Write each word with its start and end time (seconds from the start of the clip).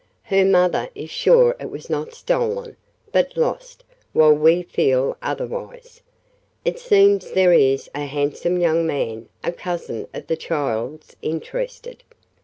Her 0.23 0.43
mother 0.43 0.89
is 0.95 1.11
sure 1.11 1.55
it 1.59 1.69
was 1.69 1.87
not 1.87 2.15
stolen, 2.15 2.75
but 3.11 3.37
lost, 3.37 3.83
while 4.13 4.33
we 4.33 4.63
feel 4.63 5.15
otherwise. 5.21 6.01
It 6.65 6.79
seems 6.79 7.29
there 7.33 7.53
is 7.53 7.87
a 7.93 8.05
handsome 8.07 8.57
young 8.59 8.87
man, 8.87 9.29
a 9.43 9.51
cousin 9.51 10.07
of 10.11 10.25
the 10.25 10.37
child's, 10.37 11.15
interested. 11.21 12.03